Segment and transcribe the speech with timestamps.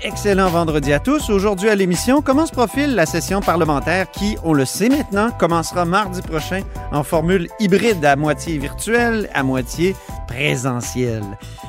[0.00, 1.28] Excellent vendredi à tous.
[1.28, 5.84] Aujourd'hui à l'émission, comment se profile la session parlementaire qui, on le sait maintenant, commencera
[5.84, 9.94] mardi prochain en formule hybride à moitié virtuelle, à moitié
[10.26, 11.24] présentielle?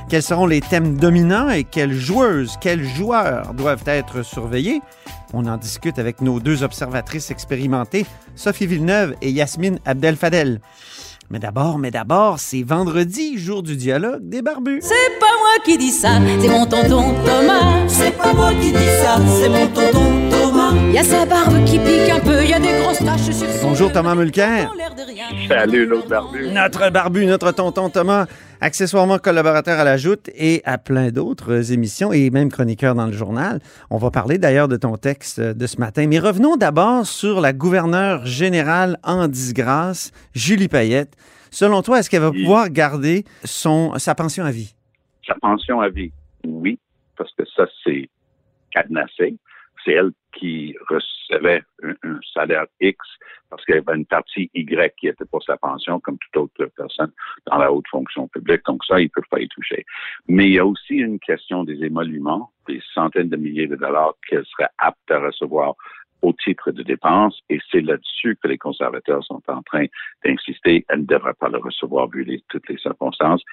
[0.10, 4.82] Quels seront les thèmes dominants et quelles joueuses, quels joueurs doivent être surveillés?
[5.34, 8.06] On en discute avec nos deux observatrices expérimentées,
[8.36, 10.62] Sophie Villeneuve et Yasmine Abdel-Fadel.
[11.34, 14.82] Mais d'abord, mais d'abord, c'est vendredi, jour du dialogue des barbus.
[14.84, 17.88] C'est pas moi qui dis ça, c'est mon tonton Thomas.
[17.88, 20.74] C'est pas moi qui dis ça, c'est mon tonton Thomas.
[20.92, 23.70] Y a sa barbe qui pique un peu, y a des grosses taches sur son
[23.70, 24.70] Bonjour Thomas Mulcair.
[24.70, 25.26] dans l'air de rien.
[25.48, 26.50] Salut, l'autre barbu.
[26.52, 28.28] Notre barbu, notre tonton Thomas,
[28.64, 33.12] accessoirement collaborateur à la Joute et à plein d'autres émissions et même chroniqueur dans le
[33.12, 33.60] journal.
[33.90, 36.08] On va parler d'ailleurs de ton texte de ce matin.
[36.08, 41.16] Mais revenons d'abord sur la gouverneure générale en disgrâce, Julie Payette.
[41.52, 42.42] Selon toi, est-ce qu'elle va Oui.
[42.44, 44.74] pouvoir garder son, sa pension à vie?
[45.28, 46.12] Sa pension à vie,
[46.46, 46.80] oui,
[47.18, 48.10] parce que ça, c'est
[48.72, 49.36] cadenassé.
[49.84, 52.98] C'est elle qui recevait un, salaire X
[53.50, 56.72] parce qu'il y avait une partie Y qui était pour sa pension, comme toute autre
[56.76, 57.12] personne
[57.46, 58.66] dans la haute fonction publique.
[58.66, 59.86] Donc ça, ils ne peuvent pas y toucher.
[60.28, 64.16] Mais il y a aussi une question des émoluments, des centaines de milliers de dollars
[64.28, 65.76] qu'elle serait apte à recevoir
[66.24, 69.86] au titre de dépenses, et c'est là-dessus que les conservateurs sont en train
[70.24, 70.86] d'insister.
[70.88, 73.44] Elle ne devrait pas le recevoir vu toutes les circonstances.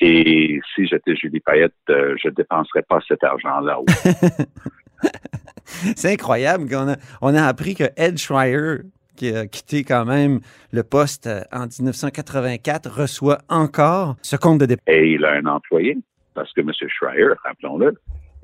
[0.00, 3.78] Et si j'étais Julie Payette, euh, je dépenserais pas cet argent-là.
[5.96, 8.82] C'est incroyable qu'on a, on a appris que Ed Schreier,
[9.16, 10.40] qui a quitté quand même
[10.72, 14.84] le poste euh, en 1984, reçoit encore ce compte de dépenses.
[14.88, 15.96] Et il a un employé,
[16.34, 16.70] parce que M.
[16.88, 17.94] Schreier, rappelons-le,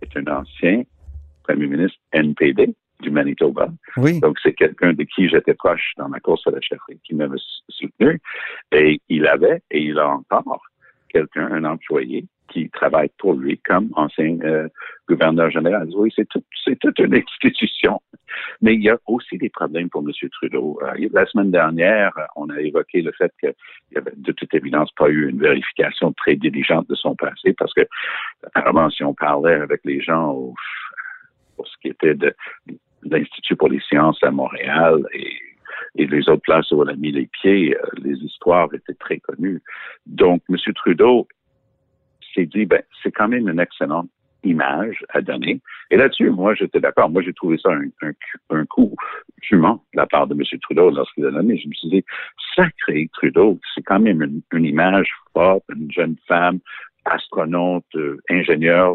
[0.03, 0.83] est un ancien
[1.43, 3.69] premier ministre NPD du Manitoba.
[3.97, 4.21] Oui.
[4.21, 7.39] Donc, c'est quelqu'un de qui j'étais proche dans ma course à la chefferie, qui m'avait
[7.69, 8.21] soutenu.
[8.73, 10.63] Et il avait, et il a encore,
[11.13, 14.69] quelqu'un, un employé, qui travaille pour lui comme ancien euh,
[15.09, 15.89] gouverneur général.
[15.95, 18.01] Oui, c'est tout, c'est toute une institution.
[18.61, 20.13] Mais il y a aussi des problèmes pour M.
[20.33, 20.79] Trudeau.
[20.83, 23.55] Euh, la semaine dernière, on a évoqué le fait qu'il
[23.93, 27.73] n'y avait de toute évidence pas eu une vérification très diligente de son passé parce
[27.75, 27.83] que,
[28.55, 30.55] apparemment, si on parlait avec les gens au,
[31.57, 32.35] pour ce qui était de,
[32.67, 35.37] de l'Institut pour les sciences à Montréal et,
[35.97, 39.19] et les autres places où on a mis les pieds, euh, les histoires étaient très
[39.19, 39.61] connues.
[40.07, 40.57] Donc, M.
[40.75, 41.27] Trudeau
[42.35, 44.09] s'est dit, ben, c'est quand même une excellente
[44.45, 45.61] image à donner.
[45.91, 47.11] Et là-dessus, moi, j'étais d'accord.
[47.11, 48.13] Moi, j'ai trouvé ça un, un,
[48.51, 48.95] un coup
[49.43, 50.43] fumant de la part de M.
[50.63, 51.59] Trudeau lorsqu'il a donné.
[51.59, 52.05] Je me suis dit,
[52.57, 56.61] sacré Trudeau, c'est quand même une, une image forte, une jeune femme,
[57.05, 58.95] astronaute, euh, ingénieur,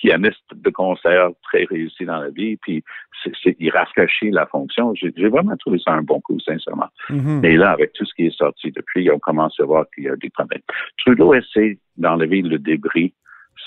[0.00, 2.84] pianiste de concert très réussi dans la vie, puis
[3.22, 4.94] c'est, il rafraîchit la fonction.
[4.94, 6.88] J'ai, vraiment trouvé ça un bon coup, sincèrement.
[7.10, 7.40] Mhm.
[7.40, 10.08] Mais là, avec tout ce qui est sorti depuis, on commence à voir qu'il y
[10.08, 10.62] a des problèmes.
[10.98, 13.14] Trudeau essaie d'enlever le débris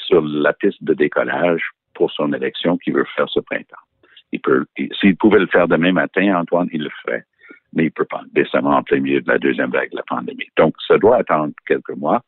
[0.07, 3.85] sur la piste de décollage pour son élection qu'il veut faire ce printemps.
[4.31, 7.23] Il peut, il- s'il pouvait le faire demain matin, Antoine, il le ferait.
[7.73, 10.49] Mais il peut pas, décemment, en plein milieu de la deuxième vague de la pandémie.
[10.57, 12.21] Donc, ça doit attendre quelques mois.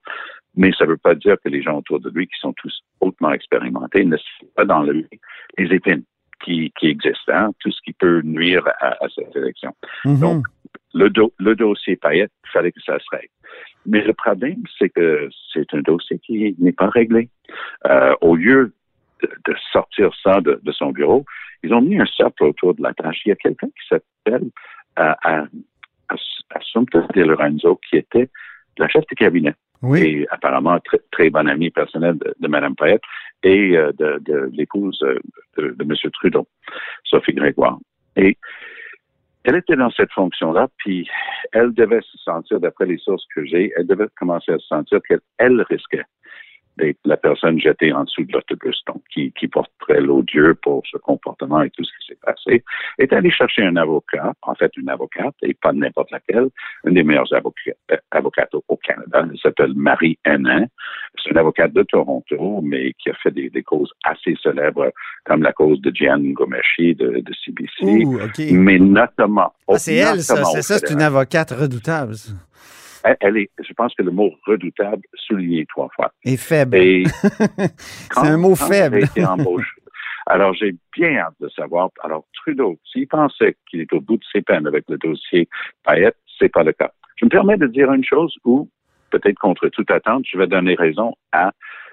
[0.55, 2.81] Mais ça ne veut pas dire que les gens autour de lui, qui sont tous
[2.99, 5.07] hautement expérimentés, ne sont pas dans le,
[5.57, 6.03] les épines
[6.43, 9.73] qui, qui existent, hein, tout ce qui peut nuire à, à cette élection.
[10.05, 10.19] Mhm.
[10.19, 10.45] Donc,
[10.93, 13.29] le, do- le dossier Payette, il fallait que ça se règle.
[13.85, 17.29] Mais le problème, c'est que c'est un dossier qui n'est pas réglé.
[17.85, 18.73] Euh, au lieu
[19.23, 21.25] de, de sortir ça de, de son bureau,
[21.63, 23.21] ils ont mis un cercle autour de la tâche.
[23.25, 24.49] Il y a quelqu'un qui s'appelle
[24.99, 25.45] euh, à,
[26.09, 26.15] à,
[26.49, 28.29] Assumpta De Lorenzo, qui était
[28.77, 30.01] la chef de cabinet oui.
[30.01, 33.01] et apparemment très, très bonne amie personnelle de, de Mme Payette
[33.43, 35.19] et euh, de, de l'épouse euh,
[35.57, 35.95] de, de M.
[36.13, 36.47] Trudeau,
[37.03, 37.77] Sophie Grégoire.
[38.15, 38.37] Et
[39.43, 41.09] elle était dans cette fonction-là, puis
[41.51, 44.99] elle devait se sentir, d'après les sources que j'ai, elle devait commencer à se sentir
[45.07, 46.05] qu'elle elle risquait
[46.81, 50.97] d'être la personne jetée en dessous de l'autobus, donc qui, qui porterait l'odieux pour ce
[50.97, 52.63] comportement et tout ce qui s'est passé,
[52.97, 56.47] est allée chercher un avocat, en fait une avocate, et pas n'importe laquelle,
[56.85, 59.25] une des meilleures avocats, euh, avocates au, au Canada.
[59.31, 60.65] Elle s'appelle Marie Henin.
[61.21, 64.91] C'est une avocate de Toronto, mais qui a fait des, des causes assez célèbres,
[65.25, 68.05] comme la cause de Gian Gomeshi de, de CBC.
[68.05, 68.19] Ouh.
[68.53, 69.53] Mais notamment.
[69.67, 70.43] Ah, c'est elle, ça.
[70.45, 72.15] C'est ça, c'est une avocate redoutable.
[72.15, 72.31] ça.
[73.03, 76.11] Elle, elle est, je pense que le mot redoutable souligné trois fois.
[76.23, 76.77] Et faible.
[76.77, 77.03] Et
[78.11, 79.03] c'est un mot faible.
[79.03, 79.23] été
[80.27, 81.89] Alors, j'ai bien hâte de savoir.
[82.03, 85.49] Alors, Trudeau, s'il pensait qu'il est au bout de ses peines avec le dossier
[85.83, 86.91] Payette, c'est pas le cas.
[87.17, 88.69] Je me permets de dire une chose où
[89.09, 91.51] peut-être contre toute attente, je vais donner raison à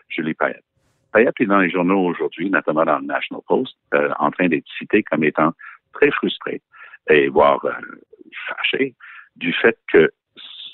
[0.09, 0.65] Julie Payette.
[1.13, 4.67] Payette est dans les journaux aujourd'hui, notamment dans le National Post, euh, en train d'être
[4.79, 5.53] citée comme étant
[5.93, 6.61] très frustrée
[7.09, 7.73] et voire euh,
[8.49, 8.95] fâchée
[9.37, 10.11] du fait que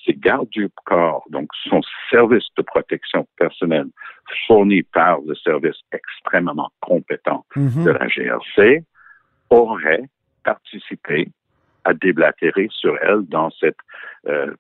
[0.05, 1.81] ses gardes du corps, donc son
[2.11, 3.87] service de protection personnelle
[4.47, 7.85] fourni par le service extrêmement compétent Mhm.
[7.85, 8.85] de la GRC,
[9.51, 10.05] aurait
[10.45, 11.29] participé
[11.85, 13.77] à déblatérer sur elle dans cette,
[14.27, 14.55] euh,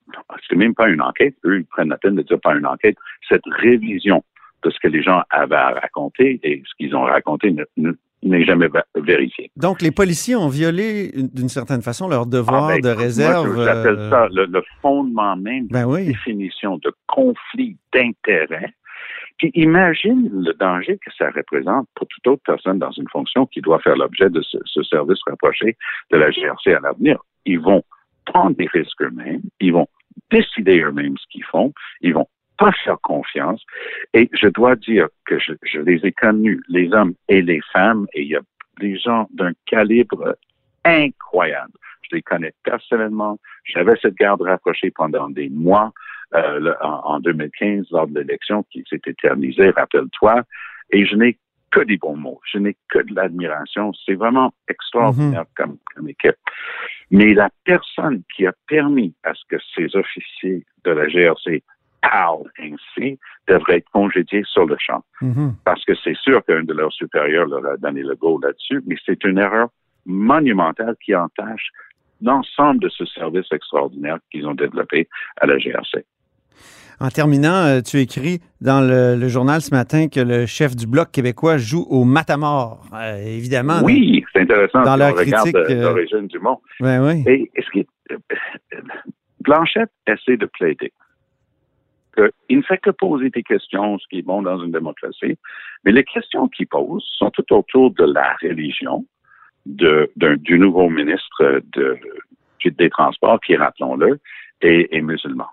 [0.48, 2.96] c'est même pas une enquête, eux ils prennent la peine de dire pas une enquête,
[3.28, 4.22] cette révision
[4.62, 7.92] de ce que les gens avaient à raconter et ce qu'ils ont raconté ne- ne-
[8.24, 9.50] n'est jamais vérifié.
[9.56, 13.54] Donc, les policiers ont violé, une- d'une certaine façon, leur devoir Ah, ben, de réserve.
[13.54, 16.06] Moi, j'appelle euh, ça le, le fondement même Ben oui.
[16.06, 18.72] définition de conflit d'intérêts.
[19.38, 23.60] Puis imagine le danger que ça représente pour toute autre personne dans une fonction qui
[23.60, 25.76] doit faire l'objet de ce, ce service rapproché
[26.12, 27.18] de la GRC à l'avenir.
[27.44, 27.82] Ils vont
[28.26, 29.88] prendre des risques eux-mêmes, ils vont
[30.30, 32.26] décider eux-mêmes ce qu'ils font, ils vont
[32.64, 33.62] pas faire confiance.
[34.14, 38.06] Et je dois dire que je, je les ai connus, les hommes et les femmes,
[38.14, 38.40] et il y a
[38.80, 40.36] des gens d'un calibre
[40.84, 41.72] incroyable.
[42.02, 43.38] Je les connais personnellement.
[43.64, 45.92] J'avais cette garde rapprochée pendant des mois
[46.34, 50.42] euh, le- en, en 2015 lors de l'élection qui s'est éternisée, rappelle-toi.
[50.90, 51.38] Et je n'ai
[51.70, 52.40] que des bons mots.
[52.52, 53.92] Je n'ai que de l'admiration.
[54.04, 56.36] C'est vraiment extraordinaire comme, comme équipe.
[57.10, 61.62] Mais la personne qui a permis à ce que ces officiers de la GRC
[62.10, 63.18] parlent ainsi
[63.48, 65.54] devrait être congédiée sur le champ mhm.
[65.64, 68.96] parce que c'est sûr qu'un de leurs supérieurs leur a donné le go là-dessus, mais
[69.04, 69.68] c'est une erreur
[70.06, 71.68] monumentale qui entache
[72.22, 75.08] l'ensemble de ce service extraordinaire qu'ils ont développé
[75.40, 76.04] à la GRC.
[77.00, 80.86] En terminant, euh, tu écris dans le, le journal ce matin que le chef du
[80.86, 82.84] Bloc québécois joue au matamor.
[82.94, 83.80] Euh, évidemment.
[83.82, 86.62] Oui, c'est intéressant dans si regarde critique, euh, euh, l'origine du mot.
[86.78, 87.24] Ben oui.
[87.26, 88.18] Et ce qui est- euh,
[89.40, 90.92] Blanchette essaie de plaider
[92.14, 95.38] qu'il ne fait que poser des questions, ce qui est bon dans une démocratie,
[95.84, 99.04] mais les questions qu'il pose sont tout autour de la religion
[99.66, 101.98] de, du nouveau ministre de,
[102.64, 104.18] des Transports, qui, rappelons-le,
[104.60, 105.48] est, musulman.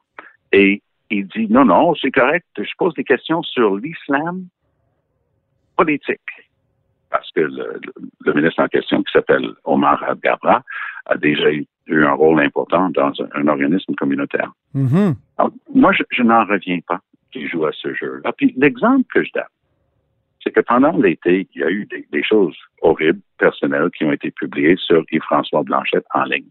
[0.52, 4.46] Et il dit, non, non, c'est correct, je pose des questions sur l'islam
[5.76, 6.20] politique.
[7.10, 10.64] Parce que le, ministre en question, qui s'appelle Omar Al-Gabra,
[11.08, 11.66] a déjà eu
[11.96, 14.52] eu un rôle important dans un, organisme communautaire.
[15.38, 17.00] Alors, moi, je, je n'en reviens pas
[17.32, 18.32] qu'il joue à ce jeu-là.
[18.34, 19.44] Puis l'exemple que je donne,
[20.44, 24.12] c'est que pendant l'été, il y a eu des, des choses horribles, personnelles, qui ont
[24.12, 26.50] été publiées sur Yves-François Blanchette en ligne.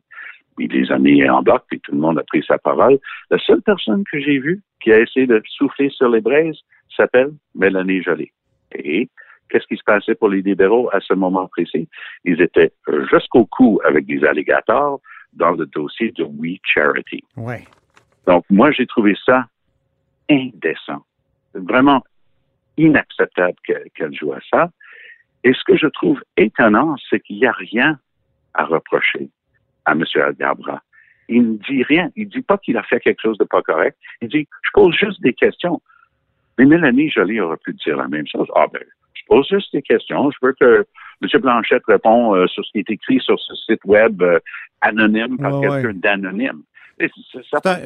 [0.59, 2.99] Il les a mis en bloc, puis tout le monde a pris sa parole.
[3.31, 6.59] La seule personne que j'ai vue qui a essayé de souffler sur les braises
[6.95, 8.31] s'appelle Mélanie Joly.
[8.75, 9.09] Et
[9.49, 11.89] qu'est-ce qui se passait pour les libéraux à ce moment précis?
[12.25, 12.73] Ils étaient
[13.11, 15.01] jusqu'au cou avec des alligators
[15.32, 17.23] dans le dossier de We Charity.
[17.37, 17.65] Ouais.
[18.27, 19.47] Donc, moi, j'ai trouvé ça
[20.31, 21.05] indécent.
[21.55, 22.03] Vraiment
[22.77, 24.71] inacceptable que- qu'elle joue à ça.
[25.44, 27.99] Et ce que je trouve étonnant, c'est qu'il n'y a rien
[28.55, 29.29] à reprocher
[29.85, 30.05] à M.
[30.15, 30.82] Algabra.
[31.29, 32.11] Il ne dit rien.
[32.17, 33.97] Il ne dit pas qu'il a fait quelque chose de pas correct.
[34.21, 35.81] Il dit, je pose juste des questions.
[36.59, 38.49] Mais Mélanie Joly aurait pu dire la même chose.
[38.55, 38.83] Ah ben,
[39.31, 40.31] pose juste des questions.
[40.31, 40.85] Je veux que
[41.23, 41.41] M.
[41.41, 44.38] Blanchette réponde euh, sur ce qui est écrit sur ce site web euh,
[44.82, 45.94] anonyme par Ouais, quelqu'un ouais.
[45.94, 46.62] d'anonyme.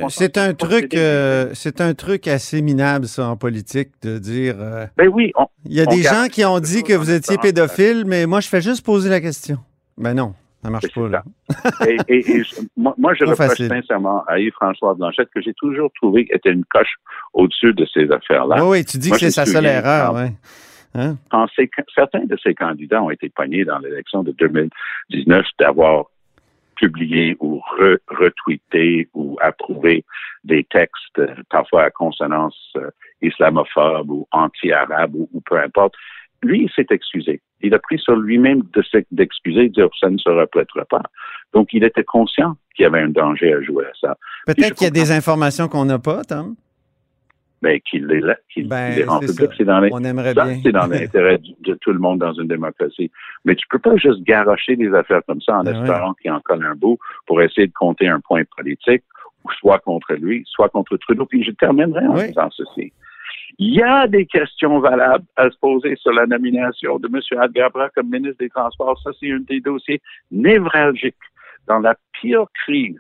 [0.09, 4.57] C'est- un- truc, euh, c'est un truc assez minable ça en politique de dire.
[4.59, 7.39] euh, Ben oui, on- Il y a des gens qui ont dit que vous étiez
[7.39, 9.59] pédophile, mais moi je fais juste poser la question.
[9.97, 11.23] Ben non, ça marche C'est pas là.
[11.87, 13.69] et, et- et je- moi, moi, je reproche facile.
[13.69, 16.95] sincèrement à Yves-François Blanchette que j'ai toujours trouvé était une coche
[17.35, 18.65] au-dessus de ces affaires-là.
[18.65, 20.33] Oui, oui, tu dis Moi, que c'est sa seule erreur, ouais.
[20.95, 21.17] Hein?
[21.57, 26.05] Ces- certains de ces candidats ont été pognés dans l'élection de 2019 d'avoir
[26.77, 30.05] publié ou re- retweeté ou approuvé
[30.45, 32.91] des textes euh, parfois à consonance euh,
[33.23, 35.95] islamophobe ou anti-arabe ou, ou peu importe.
[36.43, 37.41] Lui, il s'est excusé.
[37.63, 38.83] Il a pris sur lui-même de
[39.13, 41.03] d'excuser, de dire ça ne se répétera pas.
[41.55, 44.17] Donc, il était conscient qu'il y avait un danger à jouer à ça.
[44.47, 46.57] Peut-être qu'il y a des informations qu'on n'a pas, Tom.
[47.65, 48.21] Mais qu'il les,
[48.53, 53.11] qu'il Ben, les rend c'est dans l'intérêt de tout le monde dans une démocratie.
[53.47, 56.41] Mais tu peux pas juste garocher des affaires comme ça en Ben espérant qu'il en
[56.41, 59.03] colle un bout pour essayer de compter un point politique,
[59.45, 61.25] ou soit contre lui, soit contre Trudeau.
[61.25, 62.29] Puis je terminerai en Oui.
[62.29, 62.93] disant ceci.
[63.59, 67.21] Il y a des questions valables à se poser sur la nomination de M.
[67.41, 69.01] Adgabra comme ministre des Transports.
[69.03, 71.15] Ça, c'est un des dossiers névralgiques
[71.67, 72.99] dans la pire crise,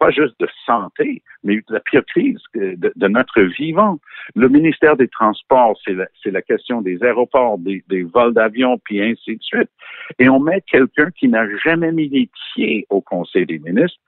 [0.00, 3.98] pas juste de santé, mais de la pire crise de, de notre vivant.
[4.34, 9.36] Le ministère des Transports, c'est la, question des aéroports, des, des vols d'avion, puis ainsi
[9.36, 9.70] de suite.
[10.18, 13.98] Et on met quelqu'un qui n'a jamais mis les pieds au Conseil des ministres.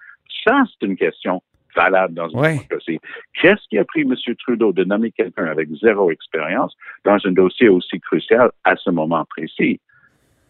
[0.44, 1.42] Ça, c'est une question
[1.76, 2.54] valable dans une Ouais.
[2.54, 2.98] démocratie.
[3.40, 4.14] Qu'est-ce qui a pris M.
[4.38, 9.24] Trudeau de nommer quelqu'un avec zéro expérience dans un dossier aussi crucial à ce moment
[9.26, 9.78] précis?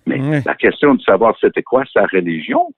[0.06, 0.42] Mais Ouais.
[0.46, 2.72] la question de savoir c'était quoi sa religion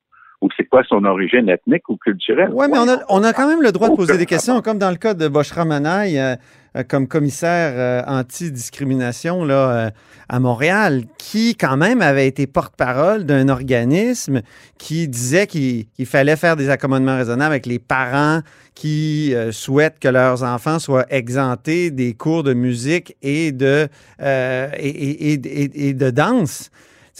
[0.44, 2.50] ou c'est quoi son origine ethnique ou culturelle?
[2.52, 4.76] Oui, mais on a, on a quand même le droit de poser des questions, comme
[4.76, 6.36] dans le cas de Boshra Manaï, euh,
[6.76, 9.90] euh, comme commissaire euh, anti-discrimination là, euh,
[10.28, 14.42] à Montréal, qui quand même avait été porte-parole d'un organisme
[14.76, 18.40] qui disait qu'il fallait faire des accommodements raisonnables avec les parents
[18.74, 26.10] qui souhaitent que leurs enfants soient exemptés des cours de musique et de, et de
[26.10, 26.70] danse.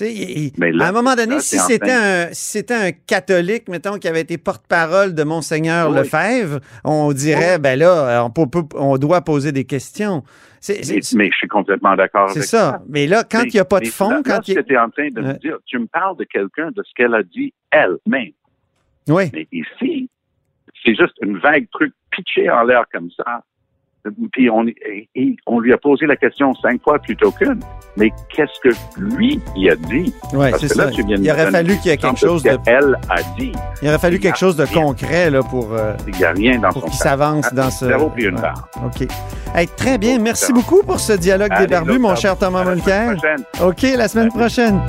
[0.00, 4.22] Là, à un moment donné, là, si c'était un, si un catholique, mettons, qui avait
[4.22, 5.98] été porte-parole de Monseigneur Oui.
[5.98, 10.24] Lefebvre, on dirait, ben là, on, peut- peut- on doit poser des questions.
[10.68, 12.82] Mais, je suis complètement d'accord c'est avec ça.
[12.88, 15.08] Mais là, quand Mais- il n'y a pas de fond, là, quand il en train
[15.10, 18.32] de me dire, tu me parles de quelqu'un, de ce qu'elle a dit elle-même.
[19.08, 20.08] Oui, Mais ici,
[20.82, 23.42] c'est juste une vague truc pitché en l'air comme ça.
[24.32, 27.60] Puis on, et- et on lui a posé la question cinq fois plutôt qu'une.
[27.96, 30.12] Mais qu'est-ce que lui, il a dit?
[30.34, 30.90] ouais, Parce c'est que là, ça.
[30.90, 33.52] tu viens Il aurait fallu qu'il y ait quelque chose de, qu'elle a dit.
[33.80, 34.82] il aurait fallu Il quelque chose de rien.
[34.82, 37.86] concret là, pour, euh, Il n'y a rien dans pour son s'avance Ah, dans ce...
[37.86, 38.42] zéro puis une Ouais.
[38.42, 38.68] barre.
[38.84, 39.06] OK.
[39.54, 40.18] Hey, très bien.
[40.18, 43.14] Merci beaucoup pour ce dialogue Allez, débarbu, l'autre mon cher Thomas Mulcair.
[43.62, 44.80] OK, la semaine prochaine.